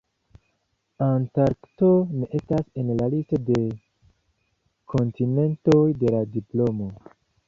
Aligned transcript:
Antarkto 1.07 1.89
ne 2.21 2.29
estas 2.39 2.63
en 2.83 2.89
la 3.01 3.09
listo 3.15 3.39
de 3.49 3.57
kontinentoj 4.95 5.83
de 6.05 6.15
la 6.17 6.23
diplomo. 6.39 6.89